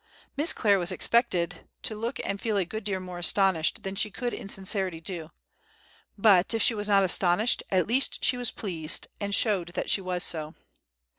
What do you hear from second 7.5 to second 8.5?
at least she was